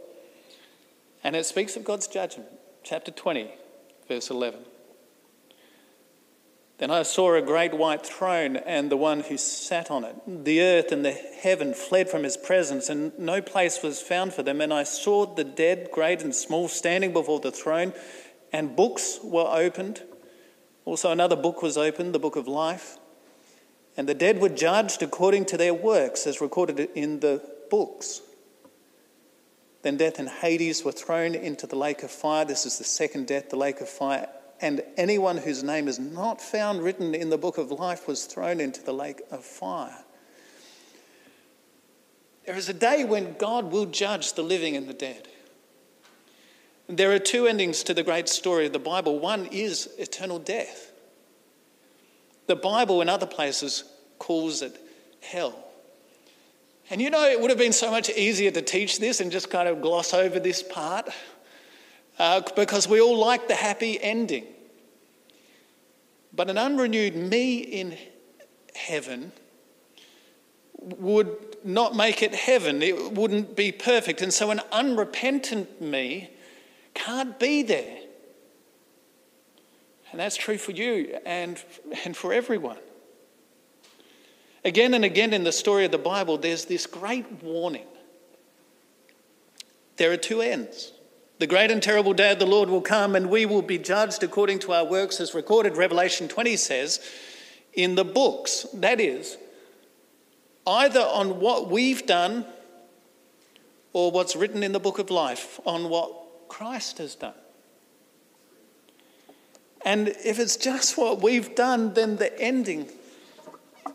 And 1.25 1.37
it 1.37 1.47
speaks 1.47 1.76
of 1.76 1.85
God's 1.85 2.07
judgment, 2.07 2.49
chapter 2.83 3.11
20, 3.11 3.50
verse 4.09 4.31
11. 4.31 4.61
Then 6.79 6.91
I 6.91 7.05
saw 7.05 7.35
a 7.37 7.43
great 7.43 7.75
white 7.75 8.05
throne 8.05 8.57
and 8.57 8.91
the 8.91 8.97
one 8.97 9.21
who 9.21 9.37
sat 9.37 9.88
on 9.88 10.02
it. 10.02 10.17
The 10.26 10.62
earth 10.62 10.91
and 10.91 11.05
the 11.05 11.12
heaven 11.12 11.75
fled 11.75 12.09
from 12.09 12.25
his 12.25 12.37
presence, 12.37 12.88
and 12.88 13.17
no 13.17 13.41
place 13.41 13.85
was 13.85 14.02
found 14.02 14.35
for 14.35 14.43
them. 14.43 14.61
And 14.61 14.75
I 14.75 14.83
saw 14.83 15.26
the 15.26 15.45
dead, 15.45 15.91
great 15.93 16.23
and 16.23 16.35
small, 16.35 16.67
standing 16.67 17.12
before 17.12 17.38
the 17.38 17.52
throne, 17.52 17.93
and 18.52 18.75
books 18.75 19.21
were 19.23 19.47
opened. 19.49 20.02
Also, 20.85 21.12
another 21.12 21.37
book 21.37 21.62
was 21.62 21.76
opened, 21.76 22.17
the 22.17 22.19
book 22.19 22.35
of 22.35 22.49
life. 22.49 22.99
And 23.97 24.09
the 24.09 24.14
dead 24.14 24.41
were 24.41 24.49
judged 24.49 25.02
according 25.02 25.45
to 25.47 25.57
their 25.57 25.75
works, 25.75 26.26
as 26.26 26.41
recorded 26.41 26.81
in 26.97 27.21
the 27.21 27.49
books. 27.71 28.23
Then 29.83 29.97
death 29.97 30.19
and 30.19 30.29
Hades 30.29 30.85
were 30.85 30.93
thrown 30.93 31.35
into 31.35 31.67
the 31.67 31.77
lake 31.77 32.03
of 32.03 32.11
fire. 32.11 32.45
This 32.45 32.67
is 32.67 32.79
the 32.79 32.85
second 32.85 33.27
death, 33.27 33.51
the 33.51 33.57
lake 33.57 33.81
of 33.81 33.89
fire. 33.89 34.29
And 34.61 34.83
anyone 34.97 35.39
whose 35.39 35.65
name 35.65 35.89
is 35.89 35.99
not 35.99 36.41
found 36.41 36.83
written 36.83 37.15
in 37.17 37.31
the 37.31 37.39
book 37.39 37.59
of 37.59 37.73
life 37.73 38.07
was 38.07 38.27
thrown 38.27 38.61
into 38.61 38.81
the 38.83 38.95
lake 38.95 39.21
of 39.33 39.45
fire. 39.45 40.05
There 42.47 42.57
is 42.57 42.69
a 42.69 42.75
day 42.75 43.05
when 43.05 43.35
God 43.39 43.73
will 43.73 43.87
judge 43.87 44.35
the 44.35 44.43
living 44.43 44.77
and 44.77 44.89
the 44.89 44.95
dead. 44.95 45.29
There 46.89 47.12
are 47.12 47.19
two 47.19 47.47
endings 47.47 47.83
to 47.85 47.95
the 47.95 48.03
great 48.03 48.29
story 48.29 48.67
of 48.67 48.73
the 48.73 48.79
Bible. 48.79 49.19
One 49.19 49.47
is 49.47 49.89
eternal 49.99 50.39
death. 50.39 50.93
The 52.47 52.57
Bible, 52.57 53.01
in 53.01 53.09
other 53.09 53.27
places, 53.27 53.85
calls 54.19 54.62
it 54.62 54.77
hell. 55.21 55.72
And 56.92 57.00
you 57.00 57.08
know, 57.08 57.25
it 57.25 57.40
would 57.40 57.49
have 57.49 57.58
been 57.58 57.72
so 57.72 57.90
much 57.90 58.11
easier 58.11 58.50
to 58.50 58.61
teach 58.61 58.99
this 58.99 59.20
and 59.22 59.32
just 59.32 59.49
kind 59.49 59.66
of 59.66 59.80
gloss 59.80 60.12
over 60.12 60.38
this 60.38 60.62
part 60.62 61.08
uh, 62.18 62.42
because 62.54 62.87
we 62.87 63.00
all 63.00 63.16
like 63.16 63.49
the 63.49 63.54
happy 63.54 63.99
ending. 63.99 64.44
But 66.34 66.50
an 66.50 66.58
unrenewed 66.58 67.16
me 67.16 67.61
in 67.61 67.96
heaven 68.75 69.32
would 70.82 71.56
not 71.64 71.96
make 71.96 72.22
it 72.22 72.34
heaven, 72.34 72.82
it 72.82 73.12
wouldn't 73.12 73.56
be 73.56 73.72
perfect. 73.72 74.20
And 74.20 74.30
so 74.30 74.50
an 74.50 74.61
unrepentant 74.70 75.80
me 75.80 76.28
can't 76.92 77.38
be 77.38 77.62
there. 77.62 78.00
And 80.11 80.20
that's 80.20 80.37
true 80.37 80.58
for 80.58 80.72
you 80.72 81.16
and, 81.25 81.58
and 82.04 82.14
for 82.14 82.34
everyone. 82.34 82.76
Again 84.64 84.95
and 84.95 85.04
again 85.04 85.33
in 85.33 85.45
the 85.45 85.52
story 85.52 85.85
of 85.85 85.90
the 85.90 85.99
Bible, 85.99 86.38
there's 86.38 86.66
this 86.66 86.87
great 86.87 87.42
warning. 87.42 87.87
There 89.97 90.12
are 90.12 90.16
two 90.16 90.40
ends. 90.40 90.92
The 91.38 91.47
great 91.49 91.73
and 91.73 91.83
terrible 91.83 92.12
day 92.12 92.33
of 92.33 92.38
the 92.38 92.47
Lord 92.47 92.71
will 92.71 92.81
come, 92.81 93.16
and 93.16 93.28
we 93.28 93.47
will 93.47 93.62
be 93.62 93.78
judged 93.78 94.23
according 94.23 94.61
to 94.61 94.73
our 94.73 94.85
works, 94.85 95.21
as 95.21 95.35
recorded, 95.35 95.76
Revelation 95.76 96.28
20 96.28 96.57
says, 96.57 97.00
in 97.73 97.97
the 97.97 98.04
books. 98.04 98.66
That 98.73 99.00
is, 99.00 99.37
either 100.64 101.00
on 101.00 101.40
what 101.40 101.69
we've 101.69 102.07
done 102.07 102.47
or 103.92 104.12
what's 104.12 104.37
written 104.37 104.62
in 104.62 104.71
the 104.71 104.78
book 104.78 105.00
of 105.00 105.11
life, 105.11 105.59
on 105.64 105.88
what 105.88 106.12
Christ 106.49 106.99
has 106.99 107.16
done. 107.16 107.35
And 109.85 110.09
if 110.09 110.38
it's 110.38 110.57
just 110.57 110.97
what 110.97 111.21
we've 111.21 111.57
done, 111.57 111.95
then 111.95 112.16
the 112.16 112.38
ending 112.40 112.88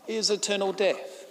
is 0.07 0.29
eternal 0.29 0.73
death. 0.73 1.25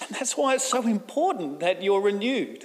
And 0.00 0.16
that's 0.16 0.36
why 0.36 0.54
it's 0.54 0.68
so 0.68 0.86
important 0.86 1.60
that 1.60 1.82
you're 1.82 2.00
renewed. 2.00 2.64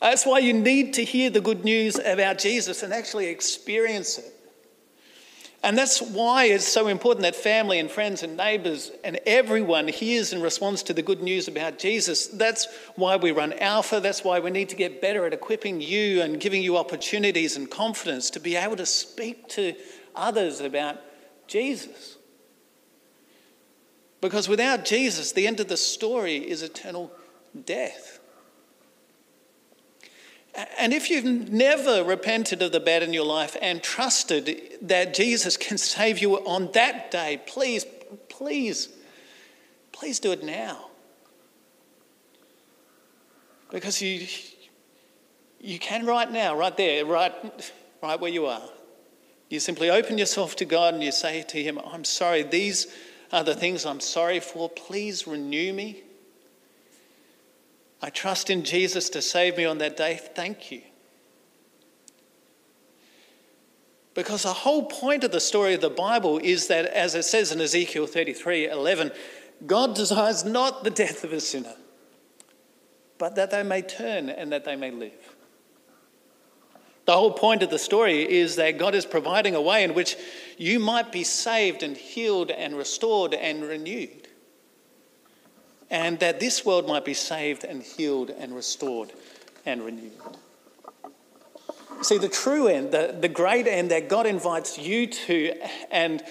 That's 0.00 0.24
why 0.24 0.38
you 0.38 0.52
need 0.52 0.94
to 0.94 1.04
hear 1.04 1.30
the 1.30 1.40
good 1.40 1.64
news 1.64 1.98
about 1.98 2.38
Jesus 2.38 2.82
and 2.82 2.92
actually 2.92 3.26
experience 3.26 4.18
it. 4.18 4.34
And 5.62 5.76
that's 5.76 6.00
why 6.00 6.44
it's 6.46 6.66
so 6.66 6.88
important 6.88 7.24
that 7.24 7.36
family 7.36 7.78
and 7.78 7.90
friends 7.90 8.22
and 8.22 8.34
neighbours 8.34 8.90
and 9.04 9.20
everyone 9.26 9.88
hears 9.88 10.32
and 10.32 10.42
responds 10.42 10.82
to 10.84 10.94
the 10.94 11.02
good 11.02 11.20
news 11.20 11.48
about 11.48 11.78
Jesus. 11.78 12.28
That's 12.28 12.66
why 12.96 13.16
we 13.16 13.30
run 13.30 13.52
Alpha. 13.52 14.00
That's 14.00 14.24
why 14.24 14.40
we 14.40 14.50
need 14.50 14.70
to 14.70 14.76
get 14.76 15.02
better 15.02 15.26
at 15.26 15.34
equipping 15.34 15.82
you 15.82 16.22
and 16.22 16.40
giving 16.40 16.62
you 16.62 16.78
opportunities 16.78 17.58
and 17.58 17.70
confidence 17.70 18.30
to 18.30 18.40
be 18.40 18.56
able 18.56 18.76
to 18.76 18.86
speak 18.86 19.48
to 19.48 19.74
others 20.16 20.60
about 20.60 20.96
Jesus. 21.50 22.16
Because 24.20 24.48
without 24.48 24.84
Jesus, 24.84 25.32
the 25.32 25.46
end 25.46 25.60
of 25.60 25.68
the 25.68 25.76
story 25.76 26.36
is 26.36 26.62
eternal 26.62 27.10
death. 27.66 28.20
And 30.78 30.92
if 30.92 31.10
you've 31.10 31.24
never 31.24 32.04
repented 32.04 32.62
of 32.62 32.72
the 32.72 32.80
bad 32.80 33.02
in 33.02 33.12
your 33.12 33.24
life 33.24 33.56
and 33.60 33.82
trusted 33.82 34.78
that 34.82 35.14
Jesus 35.14 35.56
can 35.56 35.78
save 35.78 36.18
you 36.18 36.36
on 36.46 36.70
that 36.72 37.10
day, 37.10 37.40
please, 37.46 37.84
please, 38.28 38.88
please 39.92 40.20
do 40.20 40.32
it 40.32 40.44
now. 40.44 40.86
Because 43.70 44.02
you, 44.02 44.26
you 45.60 45.78
can 45.78 46.04
right 46.04 46.30
now, 46.30 46.56
right 46.56 46.76
there, 46.76 47.06
right, 47.06 47.32
right 48.02 48.20
where 48.20 48.30
you 48.30 48.46
are. 48.46 48.68
You 49.50 49.58
simply 49.58 49.90
open 49.90 50.16
yourself 50.16 50.54
to 50.56 50.64
God 50.64 50.94
and 50.94 51.02
you 51.02 51.10
say 51.10 51.42
to 51.42 51.62
Him, 51.62 51.78
I'm 51.84 52.04
sorry, 52.04 52.44
these 52.44 52.86
are 53.32 53.42
the 53.42 53.54
things 53.54 53.84
I'm 53.84 54.00
sorry 54.00 54.38
for. 54.38 54.70
Please 54.70 55.26
renew 55.26 55.72
me. 55.72 56.04
I 58.00 58.10
trust 58.10 58.48
in 58.48 58.62
Jesus 58.64 59.10
to 59.10 59.20
save 59.20 59.56
me 59.56 59.64
on 59.64 59.78
that 59.78 59.96
day. 59.96 60.18
Thank 60.34 60.70
you. 60.70 60.82
Because 64.14 64.44
the 64.44 64.52
whole 64.52 64.86
point 64.86 65.24
of 65.24 65.32
the 65.32 65.40
story 65.40 65.74
of 65.74 65.80
the 65.80 65.90
Bible 65.90 66.38
is 66.38 66.68
that, 66.68 66.86
as 66.86 67.14
it 67.14 67.24
says 67.24 67.52
in 67.52 67.60
Ezekiel 67.60 68.06
33 68.06 68.68
11, 68.68 69.10
God 69.66 69.94
desires 69.94 70.44
not 70.44 70.84
the 70.84 70.90
death 70.90 71.24
of 71.24 71.32
a 71.32 71.40
sinner, 71.40 71.74
but 73.18 73.34
that 73.34 73.50
they 73.50 73.62
may 73.62 73.82
turn 73.82 74.30
and 74.30 74.52
that 74.52 74.64
they 74.64 74.76
may 74.76 74.90
live. 74.90 75.36
The 77.10 77.16
whole 77.16 77.32
point 77.32 77.64
of 77.64 77.70
the 77.70 77.78
story 77.80 78.22
is 78.22 78.54
that 78.54 78.78
God 78.78 78.94
is 78.94 79.04
providing 79.04 79.56
a 79.56 79.60
way 79.60 79.82
in 79.82 79.94
which 79.94 80.16
you 80.56 80.78
might 80.78 81.10
be 81.10 81.24
saved 81.24 81.82
and 81.82 81.96
healed 81.96 82.52
and 82.52 82.78
restored 82.78 83.34
and 83.34 83.64
renewed 83.64 84.28
and 85.90 86.20
that 86.20 86.38
this 86.38 86.64
world 86.64 86.86
might 86.86 87.04
be 87.04 87.14
saved 87.14 87.64
and 87.64 87.82
healed 87.82 88.30
and 88.30 88.54
restored 88.54 89.12
and 89.66 89.84
renewed. 89.84 90.12
See, 92.02 92.16
the 92.16 92.28
true 92.28 92.68
end, 92.68 92.92
the, 92.92 93.16
the 93.20 93.28
great 93.28 93.66
end 93.66 93.90
that 93.90 94.08
God 94.08 94.24
invites 94.24 94.78
you 94.78 95.08
to 95.08 95.52
and 95.90 96.22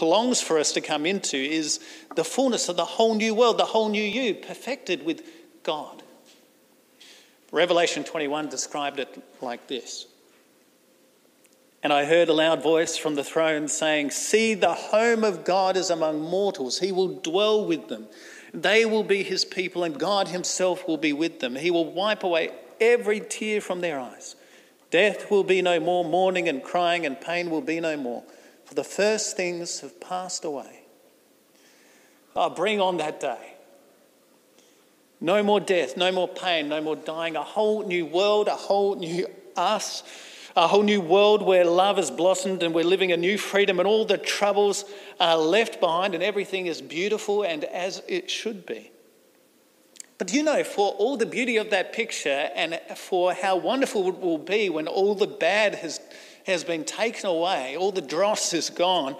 longs 0.00 0.40
for 0.40 0.60
us 0.60 0.70
to 0.74 0.80
come 0.80 1.06
into 1.06 1.38
is 1.38 1.80
the 2.14 2.22
fullness 2.22 2.68
of 2.68 2.76
the 2.76 2.84
whole 2.84 3.16
new 3.16 3.34
world, 3.34 3.58
the 3.58 3.64
whole 3.64 3.88
new 3.88 4.00
you, 4.00 4.36
perfected 4.36 5.04
with 5.04 5.24
God. 5.64 6.04
Revelation 7.50 8.04
21 8.04 8.48
described 8.48 9.00
it 9.00 9.20
like 9.42 9.66
this. 9.66 10.06
And 11.82 11.92
I 11.92 12.04
heard 12.04 12.28
a 12.28 12.34
loud 12.34 12.62
voice 12.62 12.96
from 12.96 13.14
the 13.14 13.24
throne 13.24 13.66
saying, 13.66 14.10
See, 14.10 14.54
the 14.54 14.74
home 14.74 15.24
of 15.24 15.44
God 15.44 15.76
is 15.76 15.88
among 15.88 16.20
mortals. 16.20 16.78
He 16.78 16.92
will 16.92 17.20
dwell 17.20 17.64
with 17.64 17.88
them. 17.88 18.06
They 18.52 18.84
will 18.84 19.04
be 19.04 19.22
his 19.22 19.44
people, 19.44 19.84
and 19.84 19.98
God 19.98 20.28
himself 20.28 20.86
will 20.86 20.98
be 20.98 21.12
with 21.12 21.40
them. 21.40 21.56
He 21.56 21.70
will 21.70 21.90
wipe 21.90 22.22
away 22.22 22.50
every 22.80 23.20
tear 23.20 23.60
from 23.60 23.80
their 23.80 23.98
eyes. 23.98 24.36
Death 24.90 25.30
will 25.30 25.44
be 25.44 25.62
no 25.62 25.80
more, 25.80 26.04
mourning 26.04 26.48
and 26.48 26.62
crying 26.62 27.06
and 27.06 27.18
pain 27.20 27.48
will 27.48 27.60
be 27.60 27.80
no 27.80 27.96
more, 27.96 28.24
for 28.64 28.74
the 28.74 28.84
first 28.84 29.36
things 29.36 29.80
have 29.80 30.00
passed 30.00 30.44
away. 30.44 30.82
Oh, 32.34 32.50
bring 32.50 32.80
on 32.80 32.96
that 32.98 33.20
day. 33.20 33.54
No 35.20 35.42
more 35.42 35.60
death, 35.60 35.96
no 35.96 36.10
more 36.10 36.28
pain, 36.28 36.68
no 36.68 36.80
more 36.80 36.96
dying, 36.96 37.36
a 37.36 37.42
whole 37.42 37.86
new 37.86 38.04
world, 38.04 38.48
a 38.48 38.56
whole 38.56 38.96
new 38.96 39.26
us 39.56 40.02
a 40.56 40.66
whole 40.66 40.82
new 40.82 41.00
world 41.00 41.42
where 41.42 41.64
love 41.64 41.96
has 41.96 42.10
blossomed 42.10 42.62
and 42.62 42.74
we're 42.74 42.84
living 42.84 43.12
a 43.12 43.16
new 43.16 43.38
freedom 43.38 43.78
and 43.78 43.86
all 43.86 44.04
the 44.04 44.18
troubles 44.18 44.84
are 45.18 45.36
left 45.36 45.80
behind 45.80 46.14
and 46.14 46.22
everything 46.22 46.66
is 46.66 46.82
beautiful 46.82 47.42
and 47.42 47.64
as 47.64 48.02
it 48.08 48.30
should 48.30 48.66
be. 48.66 48.90
But 50.18 50.34
you 50.34 50.42
know, 50.42 50.64
for 50.64 50.90
all 50.92 51.16
the 51.16 51.24
beauty 51.24 51.56
of 51.56 51.70
that 51.70 51.92
picture 51.92 52.50
and 52.54 52.78
for 52.96 53.32
how 53.32 53.56
wonderful 53.56 54.08
it 54.08 54.18
will 54.18 54.38
be 54.38 54.68
when 54.68 54.86
all 54.86 55.14
the 55.14 55.26
bad 55.26 55.76
has, 55.76 56.00
has 56.46 56.62
been 56.62 56.84
taken 56.84 57.26
away, 57.26 57.76
all 57.76 57.92
the 57.92 58.02
dross 58.02 58.52
is 58.52 58.68
gone, 58.68 59.16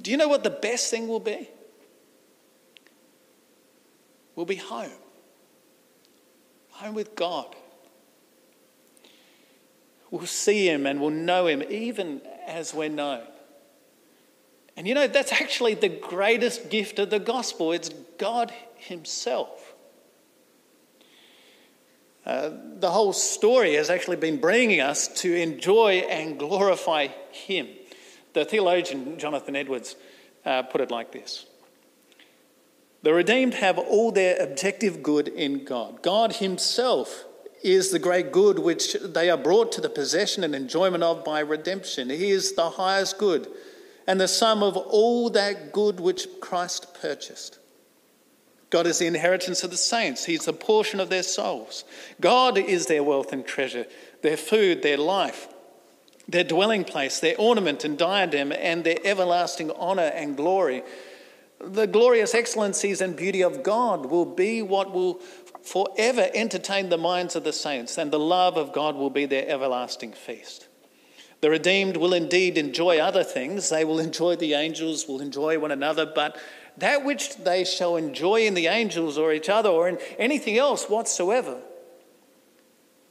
do 0.00 0.10
you 0.10 0.16
know 0.16 0.28
what 0.28 0.44
the 0.44 0.50
best 0.50 0.90
thing 0.90 1.08
will 1.08 1.20
be? 1.20 1.48
We'll 4.36 4.46
be 4.46 4.56
home. 4.56 4.92
Home 6.70 6.94
with 6.94 7.16
God. 7.16 7.56
We'll 10.10 10.26
see 10.26 10.68
Him 10.68 10.86
and 10.86 11.00
we'll 11.00 11.10
know 11.10 11.46
Him 11.46 11.62
even 11.68 12.22
as 12.46 12.72
we're 12.72 12.88
known. 12.88 13.22
And 14.76 14.86
you 14.86 14.94
know, 14.94 15.06
that's 15.06 15.32
actually 15.32 15.74
the 15.74 15.88
greatest 15.88 16.70
gift 16.70 16.98
of 16.98 17.10
the 17.10 17.18
gospel. 17.18 17.72
It's 17.72 17.90
God 18.16 18.52
Himself. 18.76 19.74
Uh, 22.24 22.50
the 22.78 22.90
whole 22.90 23.12
story 23.12 23.74
has 23.74 23.90
actually 23.90 24.16
been 24.16 24.38
bringing 24.38 24.80
us 24.80 25.08
to 25.08 25.34
enjoy 25.34 26.04
and 26.10 26.38
glorify 26.38 27.08
Him. 27.30 27.68
The 28.34 28.44
theologian 28.44 29.18
Jonathan 29.18 29.56
Edwards 29.56 29.96
uh, 30.44 30.62
put 30.62 30.80
it 30.80 30.90
like 30.90 31.10
this 31.10 31.46
The 33.02 33.12
redeemed 33.12 33.54
have 33.54 33.78
all 33.78 34.12
their 34.12 34.40
objective 34.42 35.02
good 35.02 35.28
in 35.28 35.64
God. 35.64 36.02
God 36.02 36.36
Himself 36.36 37.24
is 37.62 37.90
the 37.90 37.98
great 37.98 38.32
good 38.32 38.58
which 38.58 38.94
they 38.94 39.30
are 39.30 39.36
brought 39.36 39.72
to 39.72 39.80
the 39.80 39.90
possession 39.90 40.44
and 40.44 40.54
enjoyment 40.54 41.02
of 41.02 41.24
by 41.24 41.40
redemption. 41.40 42.10
He 42.10 42.30
is 42.30 42.54
the 42.54 42.70
highest 42.70 43.18
good 43.18 43.48
and 44.06 44.18
the 44.20 44.26
sum 44.26 44.62
of 44.62 44.76
all 44.76 45.28
that 45.30 45.72
good 45.72 46.00
which 46.00 46.26
Christ 46.40 46.94
purchased. 46.94 47.58
God 48.70 48.86
is 48.86 48.98
the 48.98 49.06
inheritance 49.06 49.62
of 49.62 49.70
the 49.70 49.76
saints. 49.76 50.24
He's 50.24 50.46
the 50.46 50.52
portion 50.52 50.98
of 50.98 51.10
their 51.10 51.22
souls. 51.22 51.84
God 52.20 52.58
is 52.58 52.86
their 52.86 53.02
wealth 53.02 53.32
and 53.32 53.46
treasure, 53.46 53.86
their 54.22 54.36
food, 54.36 54.82
their 54.82 54.96
life, 54.96 55.48
their 56.26 56.44
dwelling 56.44 56.84
place, 56.84 57.20
their 57.20 57.36
ornament 57.38 57.84
and 57.84 57.98
diadem, 57.98 58.52
and 58.52 58.84
their 58.84 58.98
everlasting 59.04 59.70
honour 59.72 60.10
and 60.14 60.36
glory. 60.36 60.82
The 61.60 61.86
glorious 61.86 62.34
excellencies 62.34 63.00
and 63.00 63.16
beauty 63.16 63.42
of 63.42 63.62
God 63.62 64.06
will 64.06 64.26
be 64.26 64.62
what 64.62 64.92
will 64.92 65.20
forever 65.62 66.28
entertain 66.34 66.88
the 66.88 66.98
minds 66.98 67.36
of 67.36 67.44
the 67.44 67.52
saints, 67.52 67.98
and 67.98 68.10
the 68.10 68.18
love 68.18 68.56
of 68.56 68.72
God 68.72 68.96
will 68.96 69.10
be 69.10 69.26
their 69.26 69.48
everlasting 69.48 70.12
feast. 70.12 70.68
The 71.40 71.50
redeemed 71.50 71.96
will 71.96 72.12
indeed 72.12 72.58
enjoy 72.58 72.98
other 72.98 73.22
things. 73.22 73.68
They 73.68 73.84
will 73.84 74.00
enjoy 74.00 74.36
the 74.36 74.54
angels, 74.54 75.06
will 75.06 75.20
enjoy 75.20 75.58
one 75.58 75.70
another, 75.70 76.04
but 76.04 76.36
that 76.76 77.04
which 77.04 77.36
they 77.36 77.64
shall 77.64 77.96
enjoy 77.96 78.46
in 78.46 78.54
the 78.54 78.66
angels 78.66 79.18
or 79.18 79.32
each 79.32 79.48
other 79.48 79.68
or 79.68 79.88
in 79.88 79.98
anything 80.18 80.58
else 80.58 80.88
whatsoever, 80.88 81.60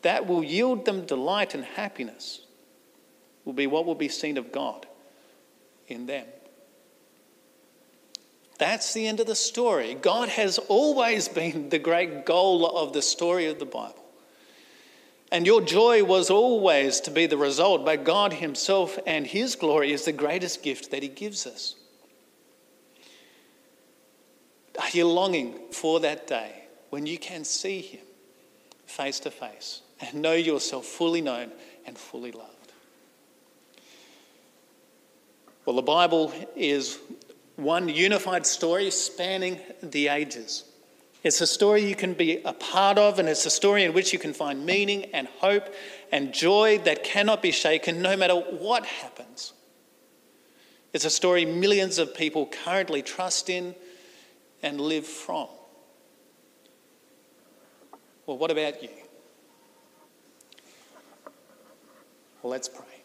that 0.01 0.27
will 0.27 0.43
yield 0.43 0.85
them 0.85 1.05
delight 1.05 1.53
and 1.53 1.63
happiness, 1.63 2.41
will 3.45 3.53
be 3.53 3.67
what 3.67 3.85
will 3.85 3.95
be 3.95 4.09
seen 4.09 4.37
of 4.37 4.51
God 4.51 4.85
in 5.87 6.05
them. 6.05 6.25
That's 8.57 8.93
the 8.93 9.07
end 9.07 9.19
of 9.19 9.27
the 9.27 9.35
story. 9.35 9.93
God 9.93 10.29
has 10.29 10.57
always 10.57 11.27
been 11.27 11.69
the 11.69 11.79
great 11.79 12.25
goal 12.25 12.65
of 12.65 12.93
the 12.93 13.01
story 13.01 13.45
of 13.45 13.59
the 13.59 13.65
Bible. 13.65 14.03
And 15.31 15.45
your 15.45 15.61
joy 15.61 16.03
was 16.03 16.29
always 16.29 17.01
to 17.01 17.11
be 17.11 17.25
the 17.25 17.37
result, 17.37 17.85
but 17.85 18.03
God 18.03 18.33
Himself 18.33 18.97
and 19.05 19.27
His 19.27 19.55
glory 19.55 19.91
is 19.91 20.05
the 20.05 20.13
greatest 20.13 20.63
gift 20.63 20.89
that 20.91 21.03
He 21.03 21.09
gives 21.09 21.45
us. 21.45 21.75
Are 24.79 24.89
you 24.91 25.07
longing 25.07 25.59
for 25.71 25.99
that 25.99 26.27
day 26.27 26.63
when 26.89 27.05
you 27.05 27.17
can 27.17 27.43
see 27.43 27.81
Him 27.81 28.05
face 28.85 29.19
to 29.21 29.31
face 29.31 29.81
and 29.99 30.21
know 30.21 30.33
yourself 30.33 30.85
fully 30.85 31.21
known 31.21 31.51
and 31.85 31.97
fully 31.97 32.31
loved? 32.31 32.71
Well, 35.65 35.75
the 35.75 35.81
Bible 35.81 36.31
is 36.55 36.99
one 37.57 37.89
unified 37.89 38.45
story 38.45 38.89
spanning 38.91 39.59
the 39.83 40.07
ages. 40.07 40.63
It's 41.23 41.41
a 41.41 41.47
story 41.47 41.83
you 41.83 41.95
can 41.95 42.13
be 42.13 42.41
a 42.43 42.53
part 42.53 42.97
of, 42.97 43.19
and 43.19 43.27
it's 43.27 43.45
a 43.45 43.49
story 43.49 43.83
in 43.83 43.93
which 43.93 44.13
you 44.13 44.19
can 44.19 44.33
find 44.33 44.65
meaning 44.65 45.05
and 45.05 45.27
hope 45.27 45.67
and 46.11 46.33
joy 46.33 46.77
that 46.85 47.03
cannot 47.03 47.41
be 47.41 47.51
shaken 47.51 48.01
no 48.01 48.15
matter 48.15 48.35
what 48.35 48.85
happens. 48.85 49.53
It's 50.93 51.03
a 51.03 51.09
story 51.09 51.45
millions 51.45 51.97
of 51.97 52.15
people 52.15 52.45
currently 52.63 53.01
trust 53.01 53.49
in 53.49 53.75
and 54.63 54.79
live 54.79 55.05
from. 55.05 55.47
Well, 58.25 58.37
what 58.37 58.51
about 58.51 58.81
you? 58.83 58.89
Let's 62.43 62.69
pray. 62.69 62.96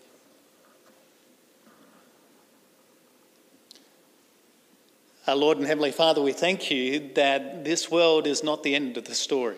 Our 5.24 5.37
Lord 5.37 5.58
and 5.58 5.68
Heavenly 5.68 5.92
Father, 5.92 6.20
we 6.20 6.32
thank 6.32 6.68
you 6.68 7.12
that 7.14 7.64
this 7.64 7.88
world 7.88 8.26
is 8.26 8.42
not 8.42 8.64
the 8.64 8.74
end 8.74 8.96
of 8.96 9.04
the 9.04 9.14
story. 9.14 9.56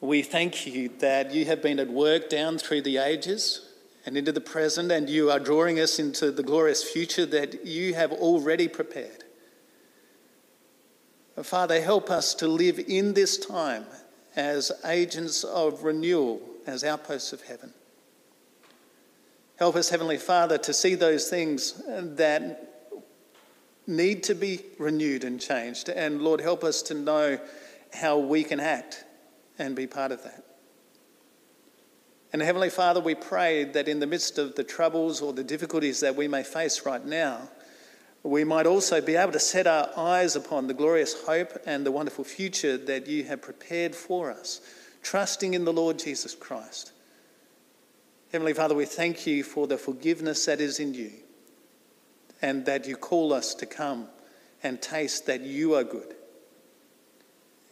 We 0.00 0.22
thank 0.22 0.66
you 0.66 0.88
that 1.00 1.34
you 1.34 1.44
have 1.44 1.60
been 1.60 1.78
at 1.78 1.90
work 1.90 2.30
down 2.30 2.56
through 2.56 2.80
the 2.82 2.96
ages 2.96 3.68
and 4.06 4.16
into 4.16 4.32
the 4.32 4.40
present, 4.40 4.90
and 4.90 5.10
you 5.10 5.30
are 5.30 5.38
drawing 5.38 5.78
us 5.78 5.98
into 5.98 6.30
the 6.30 6.42
glorious 6.42 6.82
future 6.82 7.26
that 7.26 7.66
you 7.66 7.92
have 7.92 8.12
already 8.12 8.66
prepared. 8.66 9.24
Father, 11.42 11.82
help 11.82 12.08
us 12.08 12.32
to 12.36 12.48
live 12.48 12.78
in 12.78 13.12
this 13.12 13.36
time 13.36 13.84
as 14.36 14.72
agents 14.86 15.44
of 15.44 15.84
renewal, 15.84 16.40
as 16.66 16.82
outposts 16.82 17.34
of 17.34 17.42
heaven. 17.42 17.74
Help 19.58 19.76
us, 19.76 19.90
Heavenly 19.90 20.16
Father, 20.16 20.56
to 20.56 20.72
see 20.72 20.94
those 20.94 21.28
things 21.28 21.82
that 21.86 22.69
need 23.86 24.22
to 24.24 24.34
be 24.34 24.60
renewed 24.78 25.24
and 25.24 25.40
changed. 25.40 25.88
And 25.88 26.22
Lord, 26.22 26.40
help 26.40 26.64
us 26.64 26.82
to 26.82 26.94
know 26.94 27.38
how 27.92 28.18
we 28.18 28.44
can 28.44 28.60
act 28.60 29.04
and 29.58 29.74
be 29.74 29.86
part 29.86 30.12
of 30.12 30.22
that. 30.24 30.44
And 32.32 32.40
Heavenly 32.40 32.70
Father, 32.70 33.00
we 33.00 33.16
pray 33.16 33.64
that 33.64 33.88
in 33.88 33.98
the 33.98 34.06
midst 34.06 34.38
of 34.38 34.54
the 34.54 34.62
troubles 34.62 35.20
or 35.20 35.32
the 35.32 35.42
difficulties 35.42 36.00
that 36.00 36.14
we 36.14 36.28
may 36.28 36.44
face 36.44 36.86
right 36.86 37.04
now, 37.04 37.48
we 38.22 38.44
might 38.44 38.66
also 38.66 39.00
be 39.00 39.16
able 39.16 39.32
to 39.32 39.40
set 39.40 39.66
our 39.66 39.90
eyes 39.96 40.36
upon 40.36 40.66
the 40.66 40.74
glorious 40.74 41.24
hope 41.24 41.52
and 41.66 41.84
the 41.84 41.90
wonderful 41.90 42.22
future 42.22 42.76
that 42.76 43.08
you 43.08 43.24
have 43.24 43.42
prepared 43.42 43.96
for 43.96 44.30
us, 44.30 44.60
trusting 45.02 45.54
in 45.54 45.64
the 45.64 45.72
Lord 45.72 45.98
Jesus 45.98 46.34
Christ. 46.34 46.92
Heavenly 48.30 48.52
Father, 48.52 48.76
we 48.76 48.84
thank 48.84 49.26
you 49.26 49.42
for 49.42 49.66
the 49.66 49.78
forgiveness 49.78 50.44
that 50.44 50.60
is 50.60 50.78
in 50.78 50.94
you 50.94 51.10
and 52.42 52.64
that 52.66 52.86
you 52.86 52.96
call 52.96 53.32
us 53.32 53.54
to 53.54 53.66
come 53.66 54.08
and 54.62 54.80
taste 54.80 55.26
that 55.26 55.40
you 55.40 55.74
are 55.74 55.84
good 55.84 56.14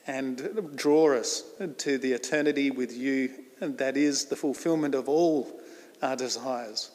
and 0.07 0.75
draw 0.75 1.15
us 1.15 1.45
to 1.77 1.99
the 1.99 2.13
eternity 2.13 2.71
with 2.71 2.97
you, 2.97 3.31
that 3.61 3.97
is 3.97 4.25
the 4.25 4.37
fulfillment 4.37 4.95
of 4.95 5.09
all 5.09 5.61
our 6.03 6.17
desires, 6.17 6.91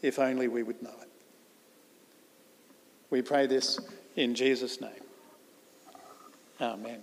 if 0.00 0.18
only 0.18 0.48
we 0.48 0.62
would 0.62 0.82
know 0.82 0.94
it. 1.02 1.10
We 3.10 3.20
pray 3.22 3.46
this 3.46 3.78
in 4.16 4.34
Jesus' 4.34 4.80
name. 4.80 4.90
Amen. 6.60 7.00